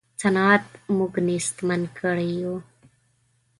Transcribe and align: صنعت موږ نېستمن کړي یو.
صنعت 0.21 0.65
موږ 0.97 1.13
نېستمن 1.27 1.81
کړي 1.97 2.29
یو. 2.41 2.55